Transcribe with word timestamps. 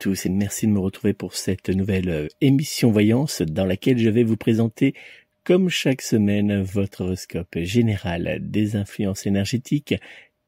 tous 0.00 0.24
et 0.24 0.30
merci 0.30 0.66
de 0.66 0.72
me 0.72 0.78
retrouver 0.78 1.12
pour 1.12 1.34
cette 1.34 1.68
nouvelle 1.68 2.08
euh, 2.08 2.26
émission 2.40 2.90
Voyance 2.90 3.42
dans 3.42 3.66
laquelle 3.66 3.98
je 3.98 4.08
vais 4.08 4.22
vous 4.22 4.38
présenter, 4.38 4.94
comme 5.44 5.68
chaque 5.68 6.00
semaine, 6.00 6.62
votre 6.62 7.02
horoscope 7.02 7.58
général 7.58 8.38
des 8.40 8.76
influences 8.76 9.26
énergétiques 9.26 9.94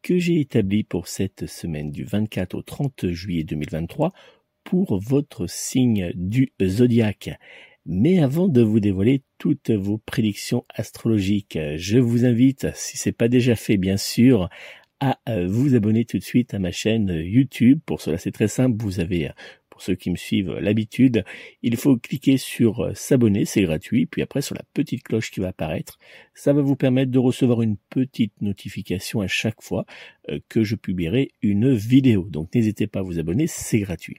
que 0.00 0.19
j'ai 0.19 0.41
établi 0.41 0.84
pour 0.84 1.06
cette 1.06 1.47
semaine 1.47 1.91
du 1.91 2.05
24 2.05 2.55
au 2.55 2.62
30 2.62 3.09
juillet 3.11 3.44
2023 3.44 4.12
pour 4.64 4.98
votre 4.98 5.47
signe 5.47 6.12
du 6.14 6.55
zodiaque. 6.62 7.39
Mais 7.84 8.22
avant 8.22 8.48
de 8.48 8.62
vous 8.62 8.81
dévoiler 8.81 9.22
toutes 9.37 9.70
vos 9.70 9.98
prédictions 9.98 10.64
astrologiques, 10.75 11.59
je 11.77 11.98
vous 11.98 12.25
invite, 12.25 12.69
si 12.75 12.97
c'est 12.97 13.12
pas 13.12 13.28
déjà 13.28 13.55
fait 13.55 13.77
bien 13.77 13.98
sûr, 13.98 14.48
à 15.03 15.47
vous 15.47 15.75
abonner 15.75 16.05
tout 16.05 16.19
de 16.19 16.22
suite 16.22 16.55
à 16.55 16.61
ma 16.61 16.70
chaîne 16.70 17.08
YouTube. 17.08 17.81
Pour 17.84 18.00
cela, 18.00 18.19
c'est 18.19 18.31
très 18.31 18.48
simple. 18.48 18.77
Vous 18.81 19.00
avez 19.00 19.31
pour 19.72 19.81
ceux 19.81 19.94
qui 19.94 20.11
me 20.11 20.17
suivent 20.17 20.53
l'habitude, 20.61 21.25
il 21.62 21.78
faut 21.78 21.97
cliquer 21.97 22.36
sur 22.36 22.84
euh, 22.84 22.92
s'abonner, 22.94 23.47
c'est 23.47 23.62
gratuit, 23.62 24.05
puis 24.05 24.20
après 24.20 24.43
sur 24.43 24.54
la 24.54 24.65
petite 24.75 25.03
cloche 25.03 25.31
qui 25.31 25.41
va 25.41 25.49
apparaître, 25.49 25.99
ça 26.34 26.53
va 26.53 26.60
vous 26.60 26.77
permettre 26.77 27.10
de 27.10 27.19
recevoir 27.19 27.62
une 27.62 27.78
petite 27.88 28.34
notification 28.43 29.22
à 29.22 29.28
chaque 29.28 29.62
fois 29.62 29.87
euh, 30.28 30.41
que 30.50 30.62
je 30.62 30.77
publierai 30.77 31.31
une 31.41 31.72
vidéo. 31.72 32.28
Donc 32.28 32.54
n'hésitez 32.54 32.87
pas 32.87 32.98
à 32.98 33.03
vous 33.03 33.19
abonner, 33.19 33.47
c'est 33.47 33.81
gratuit. 33.81 34.19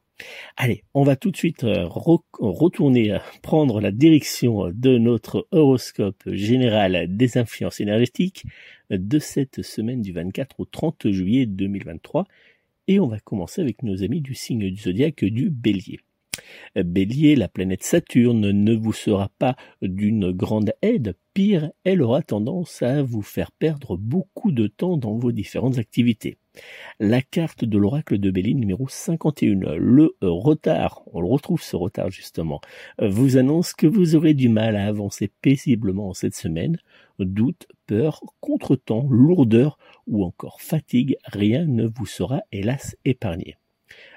Allez, 0.57 0.85
on 0.95 1.03
va 1.03 1.17
tout 1.17 1.33
de 1.33 1.37
suite 1.37 1.65
retourner 1.65 3.19
prendre 3.43 3.81
la 3.81 3.91
direction 3.91 4.71
de 4.73 4.97
notre 4.97 5.49
horoscope 5.51 6.23
général 6.27 7.07
des 7.09 7.37
influences 7.37 7.81
énergétiques 7.81 8.45
de 8.91 9.19
cette 9.19 9.63
semaine 9.63 10.03
du 10.03 10.13
24 10.13 10.61
au 10.61 10.67
30 10.67 11.11
juillet 11.11 11.47
2023 11.47 12.27
et 12.87 13.01
on 13.01 13.09
va 13.09 13.19
commencer 13.19 13.61
avec 13.63 13.83
nos 13.83 14.05
amis 14.05 14.21
du 14.21 14.35
signe 14.35 14.71
du 14.71 14.81
zodiaque 14.81 15.25
du 15.25 15.51
bélier. 15.51 16.01
Bélier, 16.77 17.37
la 17.37 17.49
planète 17.49 17.83
Saturne 17.83 18.51
ne 18.51 18.75
vous 18.75 18.93
sera 18.93 19.31
pas 19.39 19.57
d'une 19.83 20.31
grande 20.33 20.73
aide, 20.83 21.15
pire, 21.35 21.71
elle 21.85 22.03
aura 22.03 22.23
tendance 22.23 22.83
à 22.83 23.03
vous 23.03 23.23
faire 23.23 23.53
perdre 23.53 23.97
beaucoup 23.97 24.53
de 24.53 24.67
temps 24.67 24.97
dans 24.97 25.17
vos 25.17 25.33
différentes 25.33 25.79
activités. 25.79 26.39
La 26.99 27.23
carte 27.23 27.65
de 27.65 27.79
l'oracle 27.79 28.19
de 28.19 28.31
Béline 28.31 28.59
numéro 28.59 28.89
51, 28.89 29.77
le 29.77 30.17
retard, 30.21 31.03
on 31.13 31.21
le 31.21 31.29
retrouve 31.29 31.63
ce 31.63 31.77
retard 31.77 32.11
justement, 32.11 32.61
vous 33.01 33.37
annonce 33.37 33.73
que 33.73 33.87
vous 33.87 34.17
aurez 34.17 34.35
du 34.35 34.49
mal 34.49 34.77
à 34.77 34.87
avancer 34.87 35.31
paisiblement 35.43 36.13
cette 36.13 36.35
semaine. 36.35 36.79
Doute, 37.19 37.69
peur, 37.87 38.21
contretemps, 38.41 39.07
lourdeur 39.11 39.79
ou 40.07 40.25
encore 40.25 40.61
fatigue, 40.61 41.17
rien 41.25 41.67
ne 41.67 41.87
vous 41.87 42.07
sera 42.07 42.43
hélas 42.51 42.97
épargné. 43.05 43.57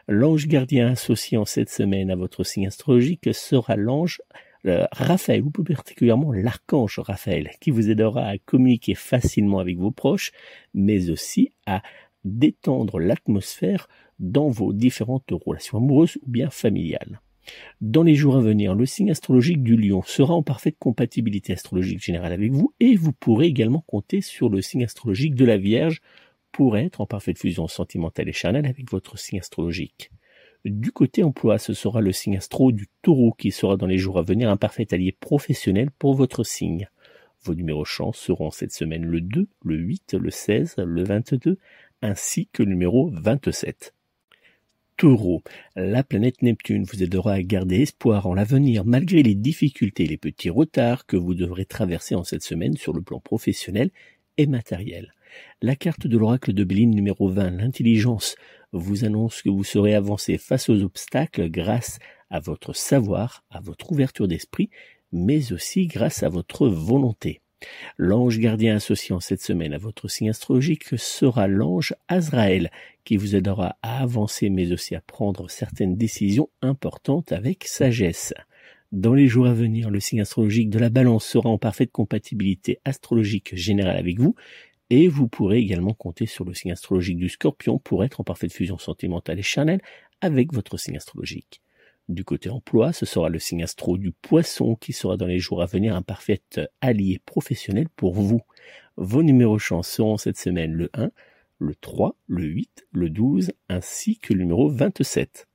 L'ange 0.07 0.47
gardien 0.47 0.89
associé 0.89 1.37
en 1.37 1.45
cette 1.45 1.69
semaine 1.69 2.11
à 2.11 2.15
votre 2.15 2.43
signe 2.43 2.67
astrologique 2.67 3.33
sera 3.33 3.75
l'ange 3.75 4.21
euh, 4.65 4.85
Raphaël, 4.91 5.43
ou 5.43 5.49
plus 5.49 5.63
particulièrement 5.63 6.31
l'archange 6.31 6.99
Raphaël, 6.99 7.51
qui 7.59 7.69
vous 7.69 7.89
aidera 7.89 8.27
à 8.27 8.37
communiquer 8.37 8.95
facilement 8.95 9.59
avec 9.59 9.77
vos 9.77 9.91
proches, 9.91 10.31
mais 10.73 11.09
aussi 11.09 11.51
à 11.65 11.81
détendre 12.23 12.99
l'atmosphère 12.99 13.87
dans 14.19 14.49
vos 14.49 14.71
différentes 14.71 15.29
relations 15.45 15.77
amoureuses 15.77 16.17
ou 16.25 16.29
bien 16.29 16.49
familiales. 16.49 17.19
Dans 17.81 18.03
les 18.03 18.15
jours 18.15 18.37
à 18.37 18.41
venir, 18.41 18.73
le 18.73 18.85
signe 18.85 19.11
astrologique 19.11 19.63
du 19.63 19.75
lion 19.75 20.01
sera 20.01 20.33
en 20.33 20.43
parfaite 20.43 20.77
compatibilité 20.79 21.53
astrologique 21.53 22.01
générale 22.01 22.31
avec 22.31 22.51
vous 22.51 22.73
et 22.79 22.95
vous 22.95 23.11
pourrez 23.11 23.47
également 23.47 23.83
compter 23.85 24.21
sur 24.21 24.49
le 24.49 24.61
signe 24.61 24.85
astrologique 24.85 25.35
de 25.35 25.45
la 25.45 25.57
Vierge 25.57 26.01
pour 26.53 26.77
être 26.77 27.01
en 27.01 27.05
parfaite 27.05 27.39
fusion 27.39 27.67
sentimentale 27.67 28.29
et 28.29 28.33
charnelle 28.33 28.67
avec 28.67 28.89
votre 28.89 29.17
signe 29.17 29.39
astrologique. 29.39 30.11
Du 30.63 30.93
côté 30.93 31.23
emploi, 31.23 31.57
ce 31.57 31.73
sera 31.73 31.99
le 31.99 32.13
signe 32.13 32.37
astro 32.37 32.71
du 32.71 32.87
taureau 33.01 33.33
qui 33.33 33.51
sera 33.51 33.75
dans 33.75 33.87
les 33.87 33.97
jours 33.97 34.17
à 34.17 34.21
venir 34.21 34.49
un 34.49 34.55
parfait 34.55 34.87
allié 34.93 35.11
professionnel 35.11 35.89
pour 35.91 36.13
votre 36.13 36.45
signe. 36.45 36.87
Vos 37.43 37.55
numéros 37.55 37.83
chance 37.83 38.17
seront 38.17 38.51
cette 38.51 38.71
semaine 38.71 39.03
le 39.03 39.19
2, 39.19 39.47
le 39.65 39.75
8, 39.75 40.13
le 40.13 40.29
16, 40.29 40.75
le 40.77 41.03
22, 41.03 41.57
ainsi 42.01 42.47
que 42.53 42.63
le 42.63 42.69
numéro 42.69 43.09
27. 43.11 43.93
Taureau, 44.95 45.41
la 45.75 46.03
planète 46.03 46.43
Neptune 46.43 46.83
vous 46.83 47.03
aidera 47.03 47.33
à 47.33 47.41
garder 47.41 47.81
espoir 47.81 48.27
en 48.27 48.35
l'avenir 48.35 48.85
malgré 48.85 49.23
les 49.23 49.35
difficultés 49.35 50.03
et 50.03 50.07
les 50.07 50.17
petits 50.17 50.51
retards 50.51 51.07
que 51.07 51.17
vous 51.17 51.33
devrez 51.33 51.65
traverser 51.65 52.15
en 52.15 52.23
cette 52.23 52.43
semaine 52.43 52.77
sur 52.77 52.93
le 52.93 53.01
plan 53.01 53.19
professionnel 53.19 53.89
et 54.37 54.45
matériel. 54.45 55.13
La 55.61 55.75
carte 55.75 56.07
de 56.07 56.17
l'oracle 56.17 56.53
de 56.53 56.63
Béline 56.63 56.91
numéro 56.91 57.29
20, 57.29 57.51
l'intelligence, 57.51 58.35
vous 58.71 59.05
annonce 59.05 59.41
que 59.41 59.49
vous 59.49 59.63
serez 59.63 59.95
avancé 59.95 60.37
face 60.37 60.69
aux 60.69 60.83
obstacles 60.83 61.49
grâce 61.49 61.99
à 62.29 62.39
votre 62.39 62.73
savoir, 62.73 63.43
à 63.49 63.59
votre 63.61 63.91
ouverture 63.91 64.27
d'esprit, 64.27 64.69
mais 65.11 65.53
aussi 65.53 65.87
grâce 65.87 66.23
à 66.23 66.29
votre 66.29 66.67
volonté. 66.67 67.41
L'ange 67.97 68.39
gardien 68.39 68.75
associé 68.75 69.15
en 69.15 69.19
cette 69.19 69.41
semaine 69.41 69.73
à 69.73 69.77
votre 69.77 70.07
signe 70.07 70.29
astrologique 70.29 70.97
sera 70.97 71.47
l'ange 71.47 71.93
Azraël, 72.07 72.71
qui 73.05 73.17
vous 73.17 73.35
aidera 73.35 73.77
à 73.81 74.01
avancer 74.01 74.49
mais 74.49 74.71
aussi 74.71 74.95
à 74.95 75.01
prendre 75.01 75.49
certaines 75.49 75.95
décisions 75.95 76.49
importantes 76.61 77.31
avec 77.31 77.65
sagesse. 77.65 78.33
Dans 78.91 79.13
les 79.13 79.27
jours 79.27 79.47
à 79.47 79.53
venir, 79.53 79.89
le 79.89 79.99
signe 79.99 80.21
astrologique 80.21 80.69
de 80.69 80.77
la 80.77 80.89
balance 80.89 81.25
sera 81.25 81.49
en 81.49 81.57
parfaite 81.57 81.91
compatibilité 81.91 82.79
astrologique 82.85 83.55
générale 83.55 83.97
avec 83.97 84.19
vous, 84.19 84.35
et 84.95 85.07
vous 85.07 85.27
pourrez 85.27 85.57
également 85.57 85.95
compter 85.95 86.27
sur 86.27 86.45
le 86.45 86.53
signe 86.53 86.71
astrologique 86.71 87.17
du 87.17 87.27
scorpion 87.27 87.79
pour 87.79 88.03
être 88.03 88.21
en 88.21 88.23
parfaite 88.23 88.53
fusion 88.53 88.77
sentimentale 88.77 89.39
et 89.39 89.41
charnelle 89.41 89.81
avec 90.21 90.53
votre 90.53 90.77
signe 90.77 90.97
astrologique. 90.97 91.63
Du 92.09 92.23
côté 92.23 92.51
emploi, 92.51 92.93
ce 92.93 93.07
sera 93.07 93.29
le 93.29 93.39
signe 93.39 93.63
astro 93.63 93.97
du 93.97 94.11
poisson 94.11 94.75
qui 94.75 94.93
sera 94.93 95.17
dans 95.17 95.25
les 95.25 95.39
jours 95.39 95.63
à 95.63 95.65
venir 95.65 95.95
un 95.95 96.03
parfait 96.03 96.43
allié 96.79 97.19
professionnel 97.25 97.89
pour 97.95 98.13
vous. 98.13 98.41
Vos 98.95 99.23
numéros 99.23 99.57
chance 99.57 99.89
seront 99.89 100.17
cette 100.17 100.37
semaine 100.37 100.73
le 100.73 100.91
1, 100.93 101.09
le 101.57 101.73
3, 101.73 102.15
le 102.27 102.43
8, 102.43 102.85
le 102.91 103.09
12 103.09 103.51
ainsi 103.69 104.19
que 104.19 104.33
le 104.33 104.41
numéro 104.41 104.69
27. 104.69 105.47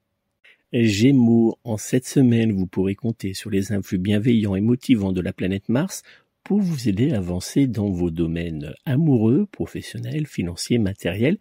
Gémeaux, 0.73 1.61
en 1.63 1.77
cette 1.77 2.09
semaine, 2.09 2.51
vous 2.51 2.67
pourrez 2.67 2.97
compter 2.97 3.35
sur 3.35 3.51
les 3.51 3.71
influx 3.71 3.99
bienveillants 3.99 4.57
et 4.57 4.61
motivants 4.61 5.13
de 5.13 5.21
la 5.21 5.33
planète 5.33 5.69
Mars 5.69 6.03
pour 6.49 6.63
vous 6.63 6.89
aider 6.89 7.13
à 7.13 7.19
avancer 7.19 7.67
dans 7.67 7.91
vos 7.91 8.11
domaines 8.11 8.73
amoureux, 8.87 9.47
professionnels, 9.53 10.27
financiers, 10.27 10.79
matériels 10.79 11.37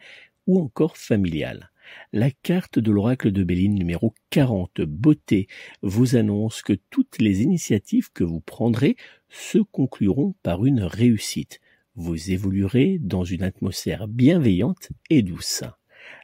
ou 0.47 0.59
encore 0.59 0.97
familial. 0.97 1.71
La 2.11 2.29
carte 2.29 2.77
de 2.77 2.91
l'oracle 2.91 3.31
de 3.31 3.45
Béline 3.45 3.75
numéro 3.75 4.13
40, 4.31 4.81
beauté, 4.81 5.47
vous 5.81 6.17
annonce 6.17 6.61
que 6.61 6.73
toutes 6.89 7.19
les 7.21 7.41
initiatives 7.41 8.11
que 8.11 8.25
vous 8.25 8.41
prendrez 8.41 8.97
se 9.29 9.59
concluront 9.59 10.35
par 10.43 10.65
une 10.65 10.81
réussite. 10.81 11.61
Vous 11.95 12.31
évoluerez 12.31 12.99
dans 12.99 13.23
une 13.23 13.43
atmosphère 13.43 14.09
bienveillante 14.09 14.89
et 15.09 15.21
douce. 15.21 15.63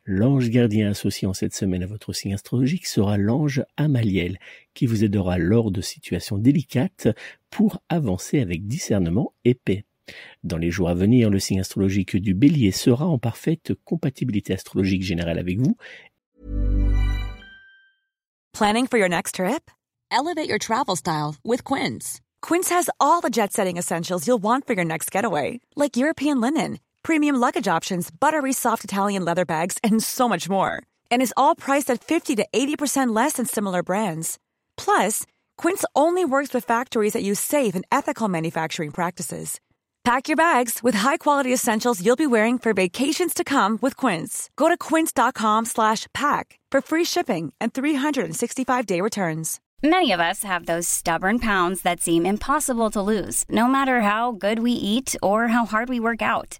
L'ange 0.06 0.50
gardien 0.50 0.90
associé 0.90 1.28
en 1.28 1.34
cette 1.34 1.54
semaine 1.54 1.84
à 1.84 1.88
votre 1.88 2.14
signe 2.14 2.34
astrologique 2.34 2.88
sera 2.88 3.18
l'ange 3.18 3.64
Amaliel, 3.78 4.38
qui 4.74 4.86
vous 4.86 5.04
aidera 5.04 5.38
lors 5.38 5.72
de 5.72 5.82
situations 5.82 6.38
délicates 6.38 7.08
pour 7.50 7.82
avancer 7.90 8.40
avec 8.40 8.68
discernement 8.68 9.34
et 9.46 9.54
paix. 9.54 9.86
Dans 10.44 10.58
les 10.58 10.72
jours 10.72 10.90
à 10.90 10.94
venir, 10.94 11.30
le 11.30 11.40
signe 11.40 11.62
astrologique 11.62 12.18
du 12.18 12.34
bélier 12.34 12.72
sera 12.72 13.08
en 13.08 13.18
parfaite 13.18 13.74
compatibilité 13.86 14.54
astrologique 14.54 15.04
générale 15.04 15.40
avec 15.40 15.60
vous. 15.60 15.78
Planning 18.54 18.88
for 18.88 19.00
your 19.00 19.10
next 19.10 19.36
trip? 19.36 19.72
Elevate 20.12 20.48
your 20.48 20.60
travel 20.60 20.96
style 20.96 21.36
with 21.44 21.64
Quince. 21.64 22.22
Quince 22.44 22.70
has 22.70 22.90
all 23.00 23.22
the 23.22 23.32
jet 23.32 23.52
setting 23.52 23.78
essentials 23.78 24.28
you'll 24.28 24.42
want 24.42 24.68
for 24.68 24.74
your 24.74 24.86
next 24.86 25.12
getaway, 25.12 25.60
like 25.76 25.98
European 25.98 26.40
linen, 26.40 26.78
premium 27.04 27.36
luggage 27.36 27.68
options, 27.68 28.10
buttery 28.12 28.54
soft 28.54 28.84
Italian 28.84 29.26
leather 29.26 29.46
bags, 29.46 29.78
and 29.84 30.02
so 30.02 30.30
much 30.30 30.48
more. 30.50 30.82
And 31.12 31.22
is 31.22 31.34
all 31.36 31.56
priced 31.56 31.90
at 31.90 32.04
50 32.04 32.36
to 32.36 32.48
80% 32.54 33.14
less 33.16 33.34
than 33.34 33.46
similar 33.46 33.84
brands. 33.84 34.40
Plus, 34.78 35.26
Quince 35.58 35.86
only 35.96 36.26
works 36.26 36.54
with 36.54 36.66
factories 36.66 37.14
that 37.14 37.24
use 37.24 37.40
safe 37.40 37.76
and 37.76 37.86
ethical 37.92 38.28
manufacturing 38.28 38.92
practices. 38.92 39.60
Pack 40.04 40.28
your 40.28 40.36
bags 40.36 40.82
with 40.84 40.96
high-quality 40.96 41.54
essentials 41.54 42.06
you'll 42.06 42.18
be 42.18 42.28
wearing 42.28 42.60
for 42.60 42.74
vacations 42.74 43.34
to 43.34 43.46
come 43.46 43.80
with 43.82 43.96
Quince. 43.96 44.50
Go 44.58 44.68
to 44.68 44.76
quince.com 44.78 45.64
slash 45.64 46.08
pack 46.14 46.60
for 46.70 46.82
free 46.82 47.06
shipping 47.06 47.54
and 47.62 47.74
365-day 47.74 49.00
returns. 49.00 49.62
Many 49.82 50.12
of 50.12 50.20
us 50.20 50.44
have 50.44 50.66
those 50.66 50.90
stubborn 50.90 51.40
pounds 51.40 51.84
that 51.84 52.02
seem 52.02 52.26
impossible 52.26 52.92
to 52.92 53.02
lose, 53.02 53.46
no 53.48 53.66
matter 53.66 54.02
how 54.02 54.34
good 54.34 54.60
we 54.60 54.72
eat 54.72 55.16
or 55.24 55.48
how 55.50 55.66
hard 55.66 55.88
we 55.88 56.02
work 56.02 56.22
out. 56.22 56.60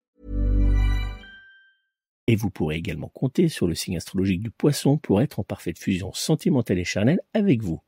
Et 2.27 2.35
vous 2.35 2.49
pourrez 2.49 2.75
également 2.75 3.09
compter 3.09 3.49
sur 3.49 3.67
le 3.67 3.75
signe 3.75 3.97
astrologique 3.97 4.41
du 4.41 4.51
poisson 4.51 4.97
pour 4.97 5.21
être 5.21 5.39
en 5.39 5.43
parfaite 5.43 5.79
fusion 5.79 6.13
sentimentale 6.13 6.79
et 6.79 6.83
charnelle 6.83 7.21
avec 7.33 7.61
vous. 7.61 7.81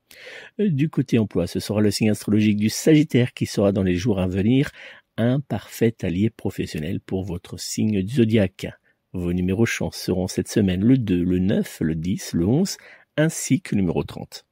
Euh, 0.59 0.69
du 0.69 0.89
côté 0.89 1.19
emploi, 1.19 1.47
ce 1.47 1.59
sera 1.59 1.81
le 1.81 1.91
signe 1.91 2.09
astrologique 2.09 2.57
du 2.57 2.69
Sagittaire 2.69 3.33
qui 3.33 3.45
sera 3.45 3.71
dans 3.71 3.83
les 3.83 3.95
jours 3.95 4.19
à 4.19 4.27
venir 4.27 4.71
un 5.18 5.39
parfait 5.39 5.95
allié 6.01 6.30
professionnel 6.30 7.00
pour 7.00 7.24
votre 7.24 7.57
signe 7.59 8.06
zodiaque. 8.07 8.68
Vos 9.13 9.31
numéros 9.31 9.68
chance 9.68 9.95
seront 9.95 10.27
cette 10.27 10.47
semaine 10.47 10.83
le 10.83 10.97
2, 10.97 11.24
le 11.24 11.38
9, 11.38 11.77
le 11.81 11.95
10, 11.95 12.33
le 12.33 12.47
11, 12.47 12.77
ainsi 13.18 13.62
que 13.62 13.75
le 13.75 13.81
numéro 13.81 14.03
30. 14.03 14.45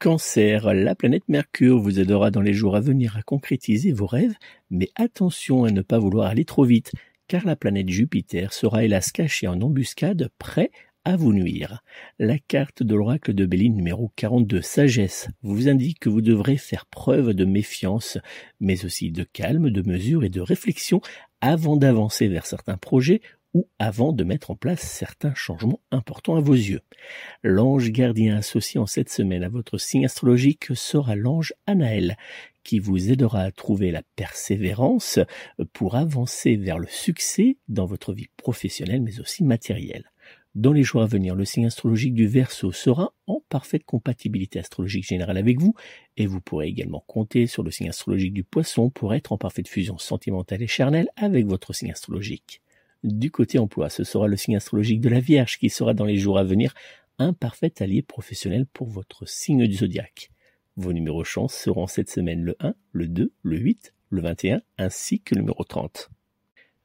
Cancer, 0.00 0.74
la 0.74 0.96
planète 0.96 1.22
Mercure 1.28 1.78
vous 1.78 2.00
aidera 2.00 2.32
dans 2.32 2.40
les 2.40 2.52
jours 2.52 2.74
à 2.74 2.80
venir 2.80 3.16
à 3.16 3.22
concrétiser 3.22 3.92
vos 3.92 4.06
rêves, 4.06 4.34
mais 4.68 4.90
attention 4.96 5.64
à 5.64 5.70
ne 5.70 5.80
pas 5.80 6.00
vouloir 6.00 6.26
aller 6.26 6.44
trop 6.44 6.64
vite, 6.64 6.92
car 7.28 7.46
la 7.46 7.56
planète 7.56 7.88
Jupiter 7.88 8.52
sera 8.52 8.84
hélas 8.84 9.12
cachée 9.12 9.48
en 9.48 9.60
embuscade, 9.60 10.30
prêt 10.38 10.70
à 11.04 11.16
vous 11.16 11.32
nuire. 11.32 11.82
La 12.18 12.38
carte 12.38 12.82
de 12.82 12.94
l'oracle 12.94 13.34
de 13.34 13.44
Béline 13.46 13.76
numéro 13.76 14.10
42, 14.16 14.62
sagesse, 14.62 15.28
vous 15.42 15.68
indique 15.68 16.00
que 16.00 16.08
vous 16.08 16.22
devrez 16.22 16.56
faire 16.56 16.86
preuve 16.86 17.34
de 17.34 17.44
méfiance, 17.44 18.18
mais 18.60 18.84
aussi 18.84 19.10
de 19.10 19.24
calme, 19.24 19.70
de 19.70 19.82
mesure 19.82 20.24
et 20.24 20.30
de 20.30 20.40
réflexion 20.40 21.00
avant 21.40 21.76
d'avancer 21.76 22.28
vers 22.28 22.46
certains 22.46 22.78
projets 22.78 23.20
ou 23.54 23.68
avant 23.78 24.12
de 24.12 24.24
mettre 24.24 24.50
en 24.50 24.56
place 24.56 24.80
certains 24.80 25.34
changements 25.34 25.80
importants 25.90 26.36
à 26.36 26.40
vos 26.40 26.54
yeux. 26.54 26.80
L'ange 27.42 27.90
gardien 27.90 28.36
associé 28.36 28.80
en 28.80 28.86
cette 28.86 29.10
semaine 29.10 29.44
à 29.44 29.48
votre 29.48 29.78
signe 29.78 30.04
astrologique 30.04 30.74
sera 30.74 31.14
l'ange 31.16 31.54
Anaël, 31.66 32.16
qui 32.64 32.80
vous 32.80 33.10
aidera 33.10 33.42
à 33.42 33.52
trouver 33.52 33.90
la 33.90 34.02
persévérance 34.16 35.20
pour 35.72 35.94
avancer 35.94 36.56
vers 36.56 36.78
le 36.78 36.88
succès 36.88 37.56
dans 37.68 37.86
votre 37.86 38.12
vie 38.12 38.28
professionnelle 38.36 39.02
mais 39.02 39.20
aussi 39.20 39.44
matérielle. 39.44 40.10
Dans 40.54 40.72
les 40.72 40.84
jours 40.84 41.02
à 41.02 41.06
venir, 41.06 41.34
le 41.34 41.44
signe 41.44 41.66
astrologique 41.66 42.14
du 42.14 42.28
Verseau 42.28 42.70
sera 42.70 43.12
en 43.26 43.42
parfaite 43.48 43.82
compatibilité 43.84 44.60
astrologique 44.60 45.06
générale 45.06 45.36
avec 45.36 45.60
vous 45.60 45.74
et 46.16 46.26
vous 46.26 46.40
pourrez 46.40 46.68
également 46.68 47.02
compter 47.08 47.48
sur 47.48 47.64
le 47.64 47.72
signe 47.72 47.88
astrologique 47.88 48.32
du 48.32 48.44
Poisson 48.44 48.88
pour 48.88 49.14
être 49.14 49.32
en 49.32 49.38
parfaite 49.38 49.66
fusion 49.66 49.98
sentimentale 49.98 50.62
et 50.62 50.68
charnelle 50.68 51.08
avec 51.16 51.46
votre 51.46 51.72
signe 51.72 51.90
astrologique. 51.90 52.62
Du 53.04 53.30
côté 53.30 53.58
emploi, 53.58 53.90
ce 53.90 54.02
sera 54.02 54.28
le 54.28 54.36
signe 54.38 54.56
astrologique 54.56 55.02
de 55.02 55.10
la 55.10 55.20
Vierge 55.20 55.58
qui 55.58 55.68
sera 55.68 55.92
dans 55.92 56.06
les 56.06 56.16
jours 56.16 56.38
à 56.38 56.44
venir 56.44 56.72
un 57.18 57.34
parfait 57.34 57.72
allié 57.80 58.00
professionnel 58.00 58.64
pour 58.64 58.88
votre 58.88 59.28
signe 59.28 59.66
du 59.66 59.74
zodiaque. 59.74 60.30
Vos 60.76 60.94
numéros 60.94 61.22
chance 61.22 61.52
seront 61.54 61.86
cette 61.86 62.08
semaine 62.08 62.42
le 62.42 62.56
1, 62.60 62.74
le 62.92 63.06
2, 63.06 63.30
le 63.42 63.58
8, 63.58 63.92
le 64.08 64.22
21 64.22 64.62
ainsi 64.78 65.20
que 65.20 65.34
le 65.34 65.42
numéro 65.42 65.64
30. 65.64 66.08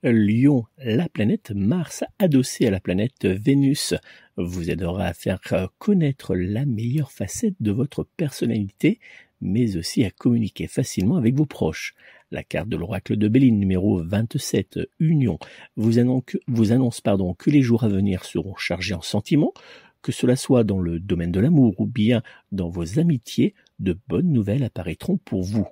Lion, 0.03 0.65
la 0.77 1.07
planète 1.07 1.51
Mars 1.51 2.03
adossée 2.19 2.67
à 2.67 2.71
la 2.71 2.81
planète 2.81 3.25
Vénus 3.25 3.93
vous 4.35 4.69
aidera 4.69 5.05
à 5.05 5.13
faire 5.13 5.39
connaître 5.77 6.35
la 6.35 6.65
meilleure 6.65 7.13
facette 7.13 7.55
de 7.61 7.71
votre 7.71 8.03
personnalité, 8.03 8.99
mais 9.41 9.77
aussi 9.77 10.03
à 10.03 10.11
communiquer 10.11 10.67
facilement 10.67 11.17
avec 11.17 11.35
vos 11.35 11.45
proches. 11.45 11.93
La 12.31 12.43
carte 12.43 12.69
de 12.69 12.77
l'oracle 12.77 13.17
de 13.17 13.27
Béline 13.27 13.59
numéro 13.59 14.03
27, 14.03 14.79
Union, 14.99 15.39
vous 15.77 15.99
annonce, 15.99 17.01
pardon, 17.01 17.33
que 17.33 17.49
les 17.49 17.61
jours 17.61 17.83
à 17.83 17.89
venir 17.89 18.25
seront 18.25 18.55
chargés 18.55 18.93
en 18.93 19.01
sentiments, 19.01 19.53
que 20.01 20.11
cela 20.11 20.35
soit 20.35 20.63
dans 20.63 20.79
le 20.79 20.99
domaine 20.99 21.31
de 21.31 21.39
l'amour 21.39 21.79
ou 21.79 21.85
bien 21.85 22.21
dans 22.51 22.69
vos 22.69 22.99
amitiés, 22.99 23.53
de 23.79 23.97
bonnes 24.07 24.31
nouvelles 24.31 24.63
apparaîtront 24.63 25.17
pour 25.17 25.43
vous. 25.43 25.67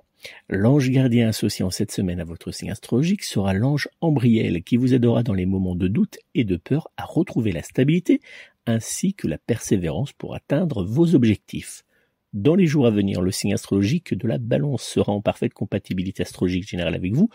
L'ange 0.48 0.90
gardien 0.90 1.28
associé 1.28 1.64
en 1.64 1.70
cette 1.70 1.92
semaine 1.92 2.20
à 2.20 2.24
votre 2.24 2.50
signe 2.50 2.70
astrologique 2.70 3.22
sera 3.22 3.54
l'ange 3.54 3.88
Ambriel 4.00 4.62
qui 4.62 4.76
vous 4.76 4.94
aidera 4.94 5.22
dans 5.22 5.34
les 5.34 5.46
moments 5.46 5.76
de 5.76 5.88
doute 5.88 6.18
et 6.34 6.44
de 6.44 6.56
peur 6.56 6.88
à 6.96 7.04
retrouver 7.04 7.52
la 7.52 7.62
stabilité 7.62 8.20
ainsi 8.66 9.14
que 9.14 9.28
la 9.28 9.38
persévérance 9.38 10.12
pour 10.12 10.34
atteindre 10.34 10.84
vos 10.84 11.14
objectifs. 11.14 11.84
Dans 12.34 12.54
les 12.54 12.66
jours 12.66 12.86
à 12.86 12.90
venir, 12.90 13.22
le 13.22 13.30
signe 13.30 13.54
astrologique 13.54 14.12
de 14.12 14.28
la 14.28 14.36
balance 14.36 14.82
sera 14.82 15.12
en 15.12 15.22
parfaite 15.22 15.54
compatibilité 15.54 16.22
astrologique 16.22 16.68
générale 16.68 16.94
avec 16.94 17.14
vous 17.14 17.30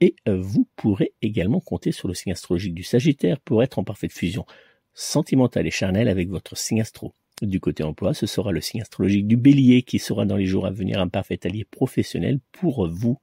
et 0.00 0.14
euh, 0.28 0.38
vous 0.40 0.68
pourrez 0.76 1.14
également 1.20 1.60
compter 1.60 1.90
sur 1.90 2.06
le 2.06 2.14
signe 2.14 2.32
astrologique 2.32 2.74
du 2.74 2.84
Sagittaire 2.84 3.40
pour 3.40 3.62
être 3.62 3.78
en 3.78 3.84
parfaite 3.84 4.12
fusion 4.12 4.46
sentimentale 4.94 5.66
et 5.66 5.70
charnelle 5.70 6.08
avec 6.08 6.28
votre 6.28 6.56
signe 6.56 6.80
astro. 6.80 7.12
Du 7.42 7.60
côté 7.60 7.82
emploi, 7.82 8.14
ce 8.14 8.26
sera 8.26 8.50
le 8.50 8.62
signe 8.62 8.80
astrologique 8.80 9.26
du 9.26 9.36
bélier 9.36 9.82
qui 9.82 9.98
sera 9.98 10.24
dans 10.24 10.36
les 10.36 10.46
jours 10.46 10.64
à 10.64 10.70
venir 10.70 11.00
un 11.00 11.08
parfait 11.08 11.40
allié 11.44 11.64
professionnel 11.64 12.38
pour 12.52 12.88
vous. 12.88 13.18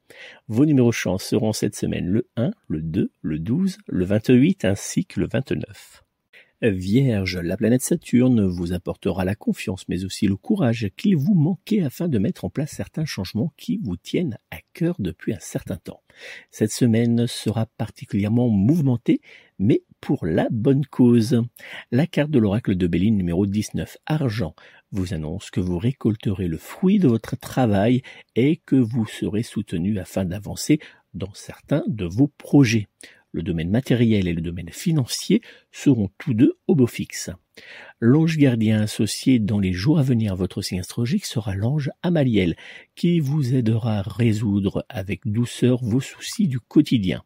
Vos 0.48 0.66
numéros 0.66 0.92
chance 0.92 1.24
seront 1.24 1.54
cette 1.54 1.76
semaine 1.76 2.06
le 2.06 2.28
1, 2.36 2.52
le 2.68 2.82
2, 2.82 3.12
le 3.22 3.40
12, 3.40 3.78
le 3.88 4.06
28 4.06 4.66
ainsi 4.66 5.06
que 5.06 5.20
le 5.20 5.28
29. 5.28 6.03
Vierge, 6.72 7.38
la 7.38 7.58
planète 7.58 7.82
Saturne 7.82 8.48
vous 8.48 8.72
apportera 8.72 9.26
la 9.26 9.36
confiance 9.36 9.84
mais 9.90 10.06
aussi 10.06 10.28
le 10.28 10.38
courage 10.38 10.90
qu'il 10.96 11.18
vous 11.18 11.34
manquait 11.34 11.84
afin 11.84 12.08
de 12.08 12.18
mettre 12.18 12.46
en 12.46 12.50
place 12.50 12.72
certains 12.72 13.04
changements 13.04 13.54
qui 13.58 13.82
vous 13.84 13.98
tiennent 13.98 14.38
à 14.50 14.58
cœur 14.74 14.96
depuis 15.00 15.34
un 15.34 15.40
certain 15.40 15.76
temps. 15.76 16.02
Cette 16.52 16.72
semaine 16.72 17.28
sera 17.28 17.66
particulièrement 17.66 18.48
mouvementée 18.48 19.20
mais 19.60 19.84
pour 20.00 20.26
la 20.26 20.48
bonne 20.52 20.86
cause. 20.86 21.42
La 21.92 22.08
carte 22.08 22.32
de 22.32 22.40
l'oracle 22.40 22.76
de 22.76 22.88
Béline 22.88 23.18
numéro 23.18 23.46
19, 23.46 23.98
argent, 24.06 24.56
vous 24.92 25.14
annonce 25.14 25.50
que 25.50 25.60
vous 25.60 25.78
récolterez 25.78 26.48
le 26.48 26.58
fruit 26.58 27.00
de 27.00 27.08
votre 27.08 27.36
travail 27.36 28.04
et 28.36 28.58
que 28.58 28.76
vous 28.76 29.06
serez 29.06 29.44
soutenu 29.44 30.00
afin 30.00 30.24
d'avancer 30.24 30.80
dans 31.14 31.34
certains 31.34 31.84
de 31.88 32.06
vos 32.06 32.28
projets. 32.28 32.88
Le 33.34 33.42
domaine 33.42 33.72
matériel 33.72 34.28
et 34.28 34.34
le 34.34 34.42
domaine 34.42 34.70
financier 34.70 35.42
seront 35.72 36.12
tous 36.20 36.36
deux 36.36 36.54
au 36.68 36.76
beau 36.76 36.86
fixe. 36.86 37.32
L'ange 38.00 38.38
gardien 38.38 38.82
associé 38.82 39.40
dans 39.40 39.60
les 39.60 39.74
jours 39.74 39.98
à 39.98 40.04
venir 40.04 40.34
à 40.34 40.36
votre 40.36 40.62
signe 40.62 40.80
astrologique 40.80 41.26
sera 41.26 41.56
l'ange 41.56 41.90
Amaliel, 42.04 42.56
qui 42.96 43.20
vous 43.20 43.56
aidera 43.56 43.98
à 43.98 44.02
résoudre 44.04 44.86
avec 44.88 45.22
douceur 45.26 45.84
vos 45.84 46.00
soucis 46.00 46.48
du 46.48 46.60
quotidien. 46.60 47.24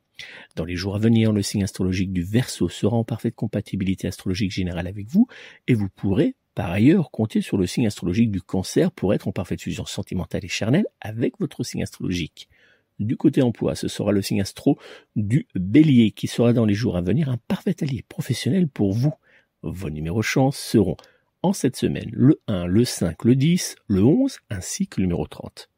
Dans 0.56 0.64
les 0.64 0.78
jours 0.78 0.96
à 0.96 1.00
venir, 1.00 1.34
le 1.34 1.42
signe 1.42 1.64
astrologique 1.64 2.14
du 2.14 2.24
Verseau 2.24 2.70
sera 2.70 2.96
en 2.96 3.04
parfaite 3.04 3.36
compatibilité 3.36 4.08
astrologique 4.08 4.52
générale 4.52 4.88
avec 4.88 5.08
vous 5.10 5.28
et 5.68 5.74
vous 5.74 5.90
pourrez 5.90 6.36
par 6.56 6.72
ailleurs 6.72 7.12
compter 7.12 7.42
sur 7.42 7.58
le 7.58 7.68
signe 7.68 7.86
astrologique 7.86 8.32
du 8.32 8.42
Cancer 8.42 8.92
pour 8.92 9.14
être 9.14 9.28
en 9.28 9.34
parfaite 9.34 9.62
fusion 9.62 9.86
sentimentale 9.86 10.46
et 10.46 10.48
charnelle 10.48 10.88
avec 11.02 11.38
votre 11.38 11.64
signe 11.64 11.84
astrologique. 11.84 12.50
Du 13.00 13.16
côté 13.16 13.42
emploi, 13.42 13.76
ce 13.76 13.88
sera 13.88 14.12
le 14.12 14.22
signe 14.22 14.42
astro 14.42 14.78
du 15.16 15.48
Bélier 15.56 16.12
qui 16.12 16.28
sera 16.28 16.54
dans 16.54 16.66
les 16.66 16.74
jours 16.74 16.98
à 16.98 17.02
venir 17.02 17.30
un 17.30 17.38
parfait 17.48 17.76
allié 17.82 18.04
professionnel 18.08 18.68
pour 18.68 18.94
vous. 18.94 19.14
Vos 19.62 19.90
numéros 19.90 20.22
chance 20.22 20.58
seront 20.58 20.98
en 21.44 21.54
cette 21.54 21.76
semaine 21.76 22.10
le 22.12 22.42
1, 22.48 22.66
le 22.66 22.86
5, 22.86 23.24
le 23.24 23.36
10, 23.36 23.76
le 23.88 24.04
11 24.04 24.38
ainsi 24.50 24.88
que 24.88 25.00
le 25.00 25.06
numéro 25.06 25.28
30. 25.28 25.70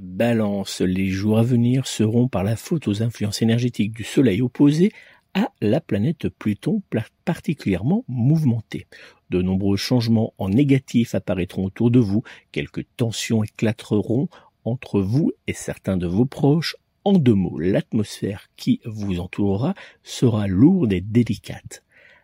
Balance, 0.00 0.80
les 0.80 1.08
jours 1.08 1.38
à 1.38 1.42
venir 1.42 1.86
seront 1.86 2.28
par 2.28 2.44
la 2.44 2.56
faute 2.56 2.86
aux 2.88 3.02
influences 3.02 3.42
énergétiques 3.42 3.92
du 3.92 4.04
Soleil 4.04 4.42
opposé 4.42 4.92
à 5.34 5.50
la 5.60 5.80
planète 5.80 6.28
Pluton 6.28 6.82
particulièrement 7.24 8.04
mouvementée. 8.08 8.86
De 9.30 9.42
nombreux 9.42 9.76
changements 9.76 10.34
en 10.38 10.48
négatif 10.48 11.14
apparaîtront 11.14 11.64
autour 11.64 11.90
de 11.90 11.98
vous, 11.98 12.22
quelques 12.52 12.86
tensions 12.96 13.44
éclateront 13.44 14.28
entre 14.70 15.00
vous 15.00 15.32
et 15.46 15.52
certains 15.52 15.96
de 15.96 16.06
vos 16.06 16.24
proches. 16.24 16.76
En 17.04 17.12
deux 17.12 17.34
mots, 17.34 17.58
l'atmosphère 17.58 18.48
qui 18.56 18.80
vous 18.84 19.20
entourera 19.20 19.74
sera 20.02 20.46
lourde 20.46 20.92
et 20.92 21.00
délicate. 21.00 21.82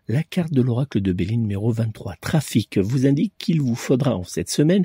La 0.09 0.23
carte 0.23 0.53
de 0.53 0.61
l'oracle 0.61 1.01
de 1.01 1.13
Béline 1.13 1.41
numéro 1.41 1.73
23, 1.73 2.17
trafic, 2.21 2.77
vous 2.77 3.07
indique 3.07 3.33
qu'il 3.39 3.63
vous 3.63 3.75
faudra 3.75 4.17
en 4.17 4.25
cette 4.25 4.51
semaine 4.51 4.85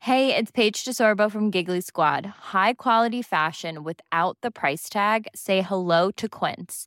Hey, 0.00 0.32
it's 0.32 0.52
Paige 0.52 0.84
DeSorbo 0.84 1.28
from 1.28 1.50
Giggly 1.50 1.80
Squad. 1.80 2.26
High 2.52 2.74
quality 2.74 3.22
fashion 3.22 3.82
without 3.82 4.36
the 4.40 4.52
price 4.52 4.88
tag. 4.88 5.26
Say 5.34 5.62
hello 5.62 6.12
to 6.12 6.28
Quince. 6.28 6.86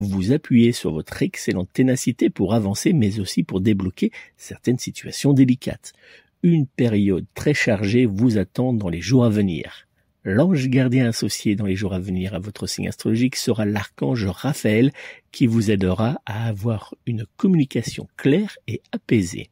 Vous 0.00 0.32
appuyez 0.32 0.72
sur 0.72 0.92
votre 0.92 1.22
excellente 1.22 1.72
ténacité 1.72 2.28
pour 2.28 2.52
avancer, 2.52 2.92
mais 2.92 3.18
aussi 3.18 3.42
pour 3.42 3.62
débloquer 3.62 4.10
certaines 4.36 4.78
situations 4.78 5.32
délicates. 5.32 5.94
Une 6.42 6.66
période 6.66 7.24
très 7.34 7.54
chargée 7.54 8.04
vous 8.04 8.36
attend 8.36 8.74
dans 8.74 8.90
les 8.90 9.00
jours 9.00 9.24
à 9.24 9.30
venir. 9.30 9.86
L'ange 10.22 10.68
gardien 10.68 11.08
associé 11.08 11.56
dans 11.56 11.64
les 11.64 11.76
jours 11.76 11.94
à 11.94 11.98
venir 11.98 12.34
à 12.34 12.40
votre 12.40 12.66
signe 12.66 12.88
astrologique 12.88 13.36
sera 13.36 13.64
l'archange 13.64 14.26
Raphaël 14.26 14.92
qui 15.32 15.46
vous 15.46 15.70
aidera 15.70 16.20
à 16.26 16.46
avoir 16.46 16.94
une 17.06 17.24
communication 17.38 18.06
claire 18.18 18.58
et 18.66 18.82
apaisée. 18.92 19.48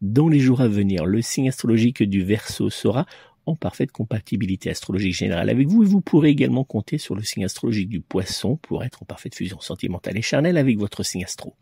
Dans 0.00 0.28
les 0.28 0.40
jours 0.40 0.60
à 0.60 0.66
venir, 0.68 1.06
le 1.06 1.22
signe 1.22 1.48
astrologique 1.48 2.02
du 2.02 2.24
Verseau 2.24 2.68
sera 2.68 3.06
en 3.46 3.56
parfaite 3.56 3.92
compatibilité 3.92 4.70
astrologique 4.70 5.14
générale 5.14 5.50
avec 5.50 5.68
vous 5.68 5.82
et 5.82 5.86
vous 5.86 6.00
pourrez 6.00 6.30
également 6.30 6.64
compter 6.64 6.98
sur 6.98 7.14
le 7.14 7.22
signe 7.22 7.44
astrologique 7.44 7.88
du 7.88 8.00
poisson 8.00 8.56
pour 8.56 8.84
être 8.84 9.02
en 9.02 9.06
parfaite 9.06 9.34
fusion 9.34 9.60
sentimentale 9.60 10.16
et 10.16 10.22
charnelle 10.22 10.56
avec 10.56 10.78
votre 10.78 11.02
signe 11.02 11.24
astro. 11.24 11.54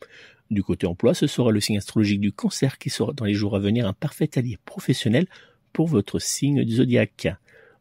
Du 0.50 0.62
côté 0.62 0.86
emploi, 0.86 1.14
ce 1.14 1.26
sera 1.26 1.50
le 1.50 1.60
signe 1.60 1.78
astrologique 1.78 2.20
du 2.20 2.32
cancer 2.32 2.78
qui 2.78 2.90
sera 2.90 3.12
dans 3.12 3.24
les 3.24 3.34
jours 3.34 3.56
à 3.56 3.58
venir 3.58 3.86
un 3.86 3.94
parfait 3.94 4.30
allié 4.36 4.58
professionnel 4.64 5.26
pour 5.72 5.86
votre 5.88 6.18
signe 6.18 6.64
du 6.64 6.74
zodiaque. 6.74 7.28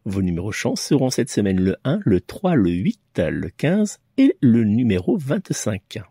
Vos 0.05 0.21
numéros 0.21 0.51
chance 0.51 0.81
seront 0.81 1.09
cette 1.09 1.29
semaine 1.29 1.59
le 1.59 1.75
1, 1.83 1.99
le 2.03 2.21
3, 2.21 2.55
le 2.55 2.71
8, 2.71 3.21
le 3.29 3.49
15 3.49 3.99
et 4.17 4.35
le 4.41 4.63
numéro 4.63 5.17
25. 5.17 6.10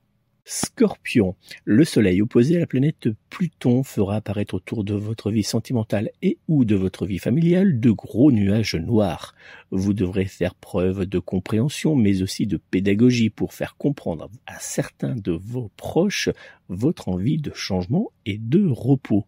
Scorpion, 0.52 1.37
le 1.64 1.85
soleil 1.85 2.21
opposé 2.21 2.57
à 2.57 2.59
la 2.59 2.66
planète 2.66 3.09
Pluton 3.28 3.85
fera 3.85 4.16
apparaître 4.16 4.54
autour 4.54 4.83
de 4.83 4.95
votre 4.95 5.30
vie 5.30 5.45
sentimentale 5.45 6.11
et 6.23 6.38
ou 6.49 6.64
de 6.64 6.75
votre 6.75 7.07
vie 7.07 7.21
familiale 7.21 7.78
de 7.78 7.92
gros 7.92 8.33
nuages 8.33 8.75
noirs. 8.75 9.37
Vous 9.71 9.92
devrez 9.92 10.25
faire 10.25 10.57
preuve 10.57 11.07
de 11.07 11.21
compréhension 11.21 11.95
mais 11.95 12.23
aussi 12.23 12.49
de 12.49 12.57
pédagogie 12.57 13.30
pour 13.30 13.54
faire 13.54 13.76
comprendre 13.76 14.28
à 14.49 14.59
certains 14.59 15.14
de 15.14 15.30
vos 15.30 15.71
proches 15.76 16.30
votre 16.69 17.09
envie 17.09 17.38
de 17.38 17.52
changement 17.54 18.11
et 18.26 18.37
de 18.37 18.66
repos. 18.69 19.26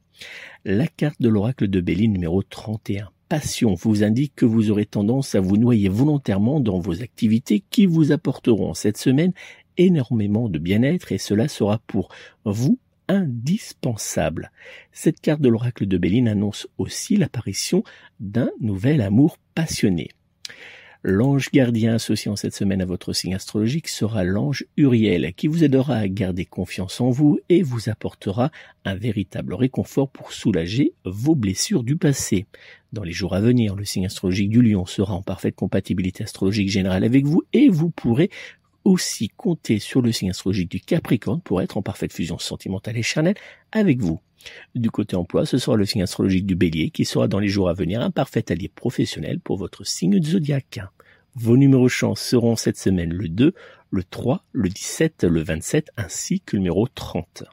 La 0.64 0.88
carte 0.88 1.22
de 1.22 1.28
l'oracle 1.28 1.68
de 1.68 1.80
Béline 1.80 2.14
numéro 2.14 2.42
31 2.42 3.12
passion 3.32 3.72
vous 3.72 4.04
indique 4.04 4.34
que 4.36 4.44
vous 4.44 4.70
aurez 4.70 4.84
tendance 4.84 5.34
à 5.34 5.40
vous 5.40 5.56
noyer 5.56 5.88
volontairement 5.88 6.60
dans 6.60 6.80
vos 6.80 7.00
activités 7.00 7.64
qui 7.70 7.86
vous 7.86 8.12
apporteront 8.12 8.74
cette 8.74 8.98
semaine 8.98 9.32
énormément 9.78 10.48
de 10.48 10.58
bien-être 10.58 11.12
et 11.12 11.18
cela 11.18 11.48
sera 11.48 11.78
pour 11.86 12.08
vous 12.44 12.78
indispensable. 13.08 14.50
Cette 14.92 15.20
carte 15.20 15.40
de 15.40 15.48
l'oracle 15.48 15.86
de 15.86 15.98
Béline 15.98 16.28
annonce 16.28 16.66
aussi 16.78 17.16
l'apparition 17.16 17.82
d'un 18.20 18.50
nouvel 18.60 19.00
amour 19.00 19.38
passionné. 19.54 20.10
L'ange 21.04 21.50
gardien 21.50 21.94
associé 21.94 22.30
en 22.30 22.36
cette 22.36 22.54
semaine 22.54 22.80
à 22.80 22.84
votre 22.84 23.12
signe 23.12 23.34
astrologique 23.34 23.88
sera 23.88 24.22
l'ange 24.22 24.64
Uriel 24.76 25.34
qui 25.34 25.48
vous 25.48 25.64
aidera 25.64 25.96
à 25.96 26.06
garder 26.06 26.44
confiance 26.44 27.00
en 27.00 27.10
vous 27.10 27.40
et 27.48 27.62
vous 27.62 27.88
apportera 27.88 28.52
un 28.84 28.94
véritable 28.94 29.54
réconfort 29.54 30.08
pour 30.08 30.32
soulager 30.32 30.92
vos 31.04 31.34
blessures 31.34 31.82
du 31.82 31.96
passé. 31.96 32.46
Dans 32.92 33.02
les 33.02 33.10
jours 33.10 33.34
à 33.34 33.40
venir, 33.40 33.74
le 33.74 33.84
signe 33.84 34.06
astrologique 34.06 34.50
du 34.50 34.62
lion 34.62 34.86
sera 34.86 35.14
en 35.14 35.22
parfaite 35.22 35.56
compatibilité 35.56 36.22
astrologique 36.22 36.70
générale 36.70 37.02
avec 37.02 37.26
vous 37.26 37.42
et 37.52 37.68
vous 37.68 37.90
pourrez 37.90 38.30
aussi 38.84 39.28
compter 39.28 39.78
sur 39.78 40.02
le 40.02 40.12
signe 40.12 40.30
astrologique 40.30 40.70
du 40.70 40.80
Capricorne 40.80 41.40
pour 41.40 41.62
être 41.62 41.76
en 41.76 41.82
parfaite 41.82 42.12
fusion 42.12 42.38
sentimentale 42.38 42.96
et 42.96 43.02
charnelle 43.02 43.36
avec 43.72 44.00
vous. 44.00 44.20
Du 44.74 44.90
côté 44.90 45.16
emploi, 45.16 45.46
ce 45.46 45.58
sera 45.58 45.76
le 45.76 45.86
signe 45.86 46.02
astrologique 46.02 46.46
du 46.46 46.56
bélier 46.56 46.90
qui 46.90 47.04
sera 47.04 47.28
dans 47.28 47.38
les 47.38 47.48
jours 47.48 47.68
à 47.68 47.74
venir 47.74 48.00
un 48.00 48.10
parfait 48.10 48.50
allié 48.50 48.68
professionnel 48.68 49.40
pour 49.40 49.56
votre 49.56 49.84
signe 49.84 50.18
de 50.18 50.26
zodiaque. 50.26 50.80
Vos 51.34 51.56
numéros 51.56 51.88
chance 51.88 52.20
seront 52.20 52.56
cette 52.56 52.78
semaine 52.78 53.12
le 53.12 53.28
2, 53.28 53.54
le 53.90 54.04
3, 54.04 54.44
le 54.52 54.68
17, 54.68 55.24
le 55.24 55.42
27 55.42 55.90
ainsi 55.96 56.40
que 56.40 56.56
le 56.56 56.60
numéro 56.60 56.88
30. 56.88 57.44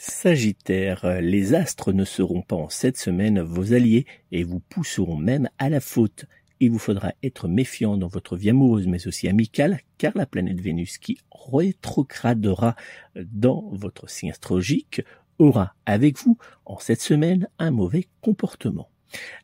Sagittaire, 0.00 1.20
les 1.20 1.54
astres 1.54 1.92
ne 1.92 2.04
seront 2.04 2.42
pas 2.42 2.56
en 2.56 2.68
cette 2.68 2.96
semaine 2.96 3.40
vos 3.40 3.72
alliés 3.72 4.06
et 4.30 4.44
vous 4.44 4.60
pousseront 4.60 5.16
même 5.16 5.48
à 5.58 5.68
la 5.68 5.80
faute. 5.80 6.26
Il 6.60 6.70
vous 6.70 6.78
faudra 6.78 7.12
être 7.22 7.46
méfiant 7.46 7.96
dans 7.96 8.08
votre 8.08 8.36
vie 8.36 8.50
amoureuse 8.50 8.86
mais 8.86 9.06
aussi 9.06 9.28
amicale 9.28 9.80
car 9.96 10.12
la 10.16 10.26
planète 10.26 10.60
Vénus 10.60 10.98
qui 10.98 11.18
rétrogradera 11.30 12.74
dans 13.16 13.68
votre 13.72 14.10
signe 14.10 14.30
astrologique 14.30 15.02
aura 15.38 15.74
avec 15.86 16.18
vous 16.18 16.36
en 16.64 16.78
cette 16.78 17.00
semaine 17.00 17.48
un 17.58 17.70
mauvais 17.70 18.08
comportement. 18.20 18.90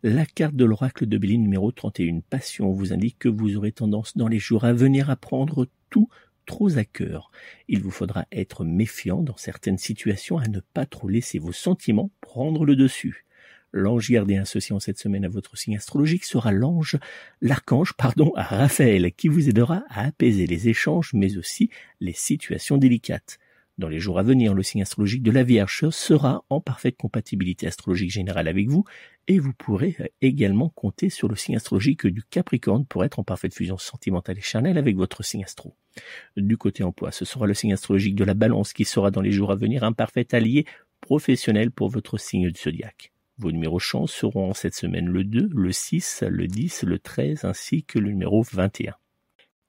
La 0.03 0.27
carte 0.27 0.57
de 0.57 0.65
l'oracle 0.65 1.07
de 1.07 1.17
Béline 1.17 1.43
numéro 1.43 1.73
31, 1.73 2.21
Passion, 2.29 2.73
vous 2.73 2.93
indique 2.93 3.19
que 3.19 3.29
vous 3.29 3.57
aurez 3.57 3.73
tendance 3.73 4.17
dans 4.17 4.29
les 4.29 4.39
jours 4.39 4.65
à 4.65 4.73
venir 4.73 5.09
à 5.09 5.17
prendre 5.17 5.69
tout 5.91 6.09
trop 6.47 6.77
à 6.77 6.85
cœur. 6.85 7.31
Il 7.69 7.81
vous 7.81 7.91
faudra 7.91 8.27
être 8.31 8.65
méfiant 8.65 9.23
dans 9.23 9.37
certaines 9.37 9.79
situations 9.79 10.39
à 10.39 10.49
ne 10.49 10.61
pas 10.61 10.85
trop 10.85 11.09
laisser 11.09 11.39
vos 11.39 11.53
sentiments 11.53 12.11
prendre 12.21 12.67
le 12.67 12.77
dessus. 12.77 13.24
L'ange 13.77 14.09
gardien 14.09 14.43
associé 14.43 14.73
en 14.73 14.79
cette 14.79 15.01
semaine 15.01 15.25
à 15.25 15.29
votre 15.29 15.59
signe 15.59 15.77
astrologique 15.77 16.23
sera 16.23 16.53
l'ange, 16.53 16.97
l'archange, 17.41 17.93
pardon, 17.95 18.33
à 18.37 18.45
Raphaël, 18.45 19.11
qui 19.17 19.27
vous 19.27 19.49
aidera 19.49 19.83
à 19.89 20.07
apaiser 20.07 20.47
les 20.47 20.69
échanges, 20.69 21.11
mais 21.13 21.37
aussi 21.39 21.71
les 21.99 22.13
situations 22.13 22.79
délicates. 22.79 23.41
Dans 23.77 23.89
les 23.89 23.99
jours 23.99 24.21
à 24.21 24.23
venir, 24.23 24.55
le 24.55 24.63
signe 24.63 24.83
astrologique 24.83 25.25
de 25.25 25.33
la 25.33 25.43
Vierge 25.43 25.91
sera 25.91 26.45
en 26.51 26.61
parfaite 26.61 26.97
compatibilité 26.97 27.67
astrologique 27.67 28.13
générale 28.13 28.47
avec 28.47 28.69
vous 28.69 28.85
et 29.27 29.41
vous 29.41 29.53
pourrez 29.53 29.97
également 30.21 30.69
compter 30.69 31.11
sur 31.11 31.27
le 31.27 31.35
signe 31.35 31.57
astrologique 31.57 32.07
du 32.07 32.23
Capricorne 32.23 32.87
pour 32.87 33.05
être 33.05 33.19
en 33.19 33.25
parfaite 33.25 33.55
fusion 33.55 33.77
sentimentale 33.77 34.39
et 34.39 34.43
charnelle 34.43 34.79
avec 34.79 34.95
votre 34.95 35.25
signe 35.25 35.43
astro. 35.43 35.75
Du 36.37 36.57
côté 36.57 36.85
emploi, 36.85 37.11
ce 37.11 37.25
sera 37.25 37.49
le 37.49 37.55
signe 37.55 37.73
astrologique 37.73 38.15
de 38.15 38.23
la 38.23 38.35
Balance 38.35 38.73
qui 38.73 38.85
sera 38.85 39.11
dans 39.11 39.21
les 39.21 39.33
jours 39.33 39.51
à 39.51 39.57
venir 39.57 39.83
un 39.83 39.93
parfait 39.93 40.33
allié 40.33 40.65
professionnel 41.01 41.73
pour 41.73 41.89
votre 41.89 42.19
signe 42.19 42.53
du 42.53 42.61
zodiaque. 42.61 43.14
Vos 43.39 43.51
numéros 43.51 43.81
chance 43.81 44.13
seront 44.13 44.55
cette 44.55 44.77
semaine 44.77 45.07
le 45.07 45.25
2, 45.25 45.51
le 45.53 45.73
6, 45.73 46.23
le 46.29 46.47
10, 46.47 46.85
le 46.85 47.01
13 47.01 47.45
ainsi 47.45 47.83
que 47.83 47.99
le 47.99 48.11
numéro 48.11 48.43
21. 48.43 48.95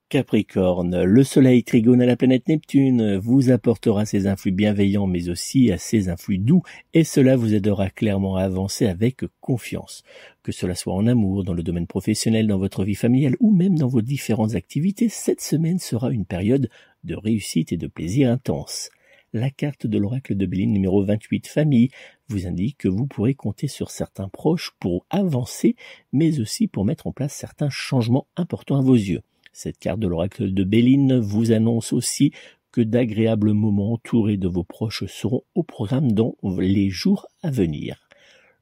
Capricorne, 0.07 1.03
le 1.03 1.23
soleil 1.23 1.63
trigone 1.63 1.99
à 1.99 2.05
la 2.05 2.15
planète 2.15 2.47
Neptune 2.47 3.17
vous 3.17 3.49
apportera 3.49 4.05
ses 4.05 4.27
influx 4.27 4.51
bienveillants 4.51 5.07
mais 5.07 5.29
aussi 5.29 5.71
à 5.71 5.79
ses 5.79 6.09
influx 6.09 6.37
doux 6.37 6.61
et 6.93 7.03
cela 7.03 7.35
vous 7.35 7.55
aidera 7.55 7.89
clairement 7.89 8.35
à 8.35 8.43
avancer 8.43 8.85
avec 8.85 9.21
confiance. 9.41 10.03
Que 10.43 10.51
cela 10.51 10.75
soit 10.75 10.93
en 10.93 11.07
amour, 11.07 11.43
dans 11.43 11.55
le 11.55 11.63
domaine 11.63 11.87
professionnel, 11.87 12.45
dans 12.45 12.59
votre 12.59 12.83
vie 12.83 12.93
familiale 12.93 13.35
ou 13.39 13.51
même 13.51 13.79
dans 13.79 13.87
vos 13.87 14.03
différentes 14.03 14.53
activités, 14.53 15.09
cette 15.09 15.41
semaine 15.41 15.79
sera 15.79 16.11
une 16.11 16.25
période 16.25 16.69
de 17.03 17.15
réussite 17.15 17.71
et 17.73 17.77
de 17.77 17.87
plaisir 17.87 18.29
intense. 18.29 18.91
La 19.33 19.49
carte 19.49 19.85
de 19.85 19.97
l'oracle 19.97 20.37
de 20.37 20.45
Béline 20.45 20.71
numéro 20.71 21.03
28 21.03 21.47
famille 21.47 21.89
vous 22.27 22.47
indique 22.47 22.77
que 22.79 22.87
vous 22.87 23.07
pourrez 23.07 23.35
compter 23.35 23.67
sur 23.67 23.91
certains 23.91 24.29
proches 24.29 24.71
pour 24.79 25.05
avancer 25.09 25.75
mais 26.11 26.39
aussi 26.39 26.67
pour 26.67 26.85
mettre 26.85 27.07
en 27.07 27.11
place 27.11 27.33
certains 27.33 27.69
changements 27.69 28.27
importants 28.35 28.77
à 28.77 28.81
vos 28.81 28.95
yeux. 28.95 29.21
Cette 29.53 29.77
carte 29.77 29.99
de 29.99 30.07
l'oracle 30.07 30.53
de 30.53 30.63
Béline 30.63 31.17
vous 31.19 31.51
annonce 31.51 31.93
aussi 31.93 32.31
que 32.71 32.81
d'agréables 32.81 33.53
moments 33.53 33.93
entourés 33.93 34.35
de 34.35 34.49
vos 34.49 34.65
proches 34.65 35.05
seront 35.05 35.43
au 35.55 35.63
programme 35.63 36.11
dans 36.11 36.35
les 36.43 36.89
jours 36.89 37.27
à 37.41 37.49
venir. 37.49 38.09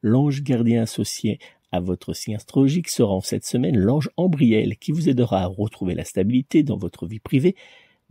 L'ange 0.03 0.43
gardien 0.43 0.83
associé 0.83 1.39
à 1.71 1.79
votre 1.79 2.13
signe 2.13 2.35
astrologique 2.35 2.89
sera 2.89 3.11
en 3.11 3.21
cette 3.21 3.45
semaine 3.45 3.75
l'ange 3.75 4.11
Ambriel 4.15 4.77
qui 4.77 4.91
vous 4.91 5.09
aidera 5.09 5.41
à 5.41 5.47
retrouver 5.47 5.95
la 5.95 6.03
stabilité 6.03 6.61
dans 6.61 6.77
votre 6.77 7.07
vie 7.07 7.19
privée, 7.19 7.55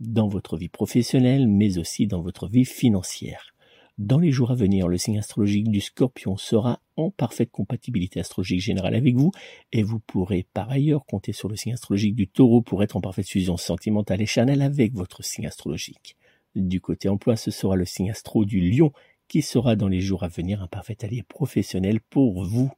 dans 0.01 0.27
votre 0.27 0.57
vie 0.57 0.67
professionnelle, 0.67 1.47
mais 1.47 1.77
aussi 1.77 2.05
dans 2.05 2.21
votre 2.21 2.49
vie 2.49 2.65
financière. 2.65 3.52
Dans 3.99 4.17
les 4.17 4.31
jours 4.31 4.49
à 4.49 4.55
venir, 4.55 4.87
le 4.87 4.97
signe 4.97 5.19
astrologique 5.19 5.69
du 5.69 5.79
scorpion 5.79 6.35
sera 6.35 6.81
en 6.97 7.11
parfaite 7.11 7.51
compatibilité 7.51 8.19
astrologique 8.19 8.59
générale 8.59 8.95
avec 8.95 9.15
vous 9.15 9.31
et 9.71 9.83
vous 9.83 9.99
pourrez 9.99 10.47
par 10.51 10.71
ailleurs 10.71 11.05
compter 11.05 11.31
sur 11.31 11.47
le 11.47 11.55
signe 11.55 11.73
astrologique 11.73 12.15
du 12.15 12.27
taureau 12.27 12.63
pour 12.63 12.81
être 12.81 12.97
en 12.97 13.01
parfaite 13.01 13.29
fusion 13.29 13.55
sentimentale 13.55 14.19
et 14.19 14.25
charnelle 14.25 14.63
avec 14.63 14.95
votre 14.95 15.23
signe 15.23 15.45
astrologique. 15.45 16.17
Du 16.55 16.81
côté 16.81 17.07
emploi, 17.07 17.35
ce 17.35 17.51
sera 17.51 17.75
le 17.75 17.85
signe 17.85 18.09
astro 18.09 18.45
du 18.45 18.61
lion 18.61 18.91
qui 19.27 19.43
sera 19.43 19.75
dans 19.75 19.87
les 19.87 20.01
jours 20.01 20.23
à 20.23 20.27
venir 20.27 20.63
un 20.63 20.67
parfait 20.67 20.97
allié 21.03 21.21
professionnel 21.21 21.99
pour 22.01 22.43
vous. 22.45 22.71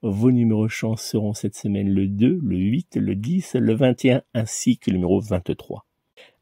Vos 0.00 0.32
numéros 0.32 0.68
chance 0.68 1.02
seront 1.02 1.34
cette 1.34 1.54
semaine 1.54 1.90
le 1.90 2.08
2, 2.08 2.40
le 2.42 2.56
8, 2.56 2.96
le 2.96 3.14
10, 3.14 3.56
le 3.56 3.74
21 3.74 4.22
ainsi 4.32 4.78
que 4.78 4.90
le 4.90 4.96
numéro 4.96 5.20
23. 5.20 5.86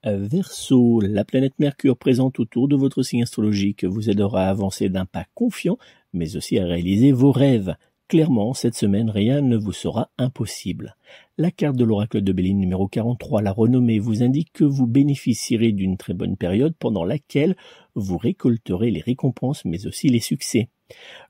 Verseau, 0.03 1.01
la 1.01 1.27
planète 1.27 1.59
Mercure 1.59 1.97
présente 1.97 2.41
autour 2.41 2.69
de 2.69 2.77
votre 2.77 3.03
signe 3.03 3.23
astrologique 3.23 3.85
vous 3.85 4.09
aidera 4.09 4.47
à 4.47 4.49
avancer 4.49 4.89
d'un 4.89 5.05
pas 5.05 5.27
confiant, 5.35 5.77
mais 6.15 6.37
aussi 6.37 6.59
à 6.59 6.65
réaliser 6.65 7.13
vos 7.13 7.33
rêves. 7.33 7.75
Clairement, 8.09 8.55
cette 8.55 8.75
semaine, 8.75 9.11
rien 9.11 9.43
ne 9.43 9.59
vous 9.59 9.73
sera 9.73 10.11
impossible. 10.17 10.97
La 11.37 11.51
carte 11.51 11.77
de 11.77 11.85
l'oracle 11.85 12.23
de 12.23 12.33
Béline 12.33 12.59
numéro 12.59 12.89
43, 12.89 13.43
la 13.43 13.53
renommée, 13.53 13.99
vous 13.99 14.23
indique 14.23 14.53
que 14.55 14.65
vous 14.65 14.87
bénéficierez 14.87 15.71
d'une 15.71 15.99
très 15.99 16.15
bonne 16.15 16.37
période 16.39 16.75
pendant 16.79 17.05
laquelle 17.05 17.55
vous 17.95 18.17
récolterez 18.17 18.91
les 18.91 19.03
récompenses, 19.03 19.67
mais 19.67 19.87
aussi 19.87 20.09
les 20.09 20.21
succès. 20.21 20.71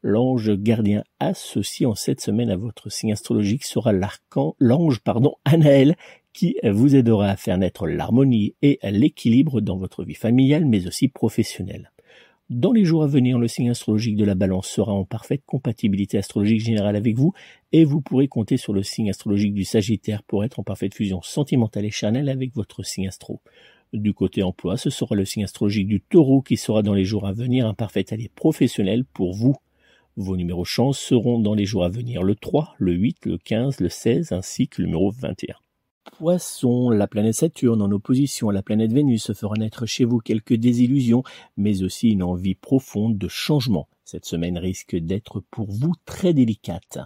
L'ange 0.02 0.52
gardien 0.56 1.04
associé 1.18 1.86
en 1.86 1.94
cette 1.94 2.20
semaine 2.20 2.50
à 2.50 2.56
votre 2.56 2.90
signe 2.90 3.12
astrologique 3.12 3.64
sera 3.64 3.92
l'ange, 4.58 5.00
pardon, 5.00 5.34
Anaël, 5.44 5.96
qui 6.32 6.56
vous 6.64 6.94
aidera 6.94 7.28
à 7.28 7.36
faire 7.36 7.58
naître 7.58 7.86
l'harmonie 7.86 8.54
et 8.62 8.78
l'équilibre 8.84 9.60
dans 9.60 9.76
votre 9.76 10.04
vie 10.04 10.14
familiale 10.14 10.64
mais 10.64 10.86
aussi 10.86 11.08
professionnelle. 11.08 11.90
Dans 12.50 12.72
les 12.72 12.84
jours 12.84 13.04
à 13.04 13.06
venir, 13.06 13.38
le 13.38 13.46
signe 13.46 13.70
astrologique 13.70 14.16
de 14.16 14.24
la 14.24 14.34
balance 14.34 14.66
sera 14.66 14.92
en 14.92 15.04
parfaite 15.04 15.42
compatibilité 15.46 16.18
astrologique 16.18 16.60
générale 16.60 16.96
avec 16.96 17.16
vous 17.16 17.32
et 17.70 17.84
vous 17.84 18.00
pourrez 18.00 18.26
compter 18.26 18.56
sur 18.56 18.72
le 18.72 18.82
signe 18.82 19.08
astrologique 19.08 19.54
du 19.54 19.64
Sagittaire 19.64 20.24
pour 20.24 20.42
être 20.42 20.58
en 20.58 20.64
parfaite 20.64 20.92
fusion 20.92 21.22
sentimentale 21.22 21.84
et 21.84 21.92
charnelle 21.92 22.28
avec 22.28 22.52
votre 22.56 22.82
signe 22.82 23.06
astro. 23.06 23.40
Du 23.92 24.14
côté 24.14 24.42
emploi, 24.42 24.76
ce 24.76 24.90
sera 24.90 25.14
le 25.14 25.24
signe 25.24 25.44
astrologique 25.44 25.86
du 25.86 26.00
taureau 26.00 26.42
qui 26.42 26.56
sera 26.56 26.82
dans 26.82 26.94
les 26.94 27.04
jours 27.04 27.24
à 27.24 27.32
venir 27.32 27.68
un 27.68 27.74
parfait 27.74 28.12
allié 28.12 28.28
professionnel 28.34 29.04
pour 29.04 29.32
vous. 29.32 29.54
Vos 30.16 30.36
numéros 30.36 30.64
chance 30.64 30.98
seront 30.98 31.38
dans 31.38 31.54
les 31.54 31.66
jours 31.66 31.84
à 31.84 31.88
venir 31.88 32.24
le 32.24 32.34
3, 32.34 32.74
le 32.78 32.94
8, 32.94 33.26
le 33.26 33.38
15, 33.38 33.78
le 33.78 33.88
16 33.88 34.32
ainsi 34.32 34.66
que 34.66 34.82
le 34.82 34.86
numéro 34.86 35.12
21. 35.12 35.54
Poisson, 36.12 36.90
la 36.90 37.06
planète 37.06 37.34
Saturne 37.34 37.82
en 37.82 37.90
opposition 37.90 38.48
à 38.48 38.52
la 38.52 38.62
planète 38.62 38.92
Vénus 38.92 39.32
fera 39.32 39.56
naître 39.56 39.86
chez 39.86 40.04
vous 40.04 40.18
quelques 40.18 40.54
désillusions, 40.54 41.22
mais 41.56 41.82
aussi 41.82 42.10
une 42.10 42.22
envie 42.22 42.54
profonde 42.54 43.16
de 43.16 43.28
changement. 43.28 43.88
Cette 44.04 44.26
semaine 44.26 44.58
risque 44.58 44.96
d'être 44.96 45.40
pour 45.50 45.70
vous 45.70 45.94
très 46.04 46.34
délicate. 46.34 46.98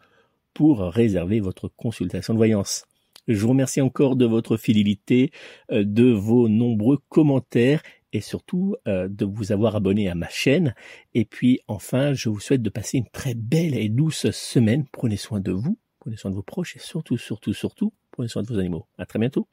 pour 0.54 0.80
réserver 0.80 1.40
votre 1.42 1.68
consultation 1.68 2.34
de 2.34 2.40
voyance. 2.40 2.86
Je 3.28 3.42
vous 3.42 3.50
remercie 3.50 3.82
encore 3.82 4.16
de 4.16 4.26
votre 4.26 4.58
fidélité, 4.58 5.32
euh, 5.72 5.84
de 5.86 6.12
vos 6.12 6.48
nombreux 6.48 7.00
commentaires 7.10 7.82
et 8.14 8.22
surtout 8.22 8.76
euh, 8.88 9.08
de 9.10 9.26
vous 9.26 9.52
avoir 9.52 9.76
abonné 9.76 10.10
à 10.10 10.16
ma 10.16 10.30
chaîne. 10.30 10.76
Et 11.14 11.26
puis 11.26 11.60
enfin, 11.68 12.14
je 12.14 12.30
vous 12.30 12.40
souhaite 12.40 12.62
de 12.62 12.70
passer 12.70 12.98
une 12.98 13.10
très 13.10 13.34
belle 13.34 13.76
et 13.76 13.90
douce 13.90 14.30
semaine. 14.32 14.86
Prenez 14.92 15.18
soin 15.18 15.40
de 15.40 15.52
vous, 15.52 15.78
prenez 16.00 16.18
soin 16.18 16.32
de 16.32 16.36
vos 16.36 16.44
proches 16.44 16.76
et 16.76 16.80
surtout, 16.80 17.18
surtout, 17.18 17.54
surtout, 17.54 17.94
prenez 18.12 18.30
soin 18.30 18.44
de 18.44 18.48
vos 18.48 18.60
animaux. 18.60 18.86
À 18.98 19.06
très 19.06 19.20
bientôt. 19.20 19.48